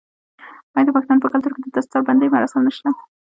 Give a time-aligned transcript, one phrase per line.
[0.75, 2.89] آیا د پښتنو په کلتور کې د دستار بندی مراسم نشته؟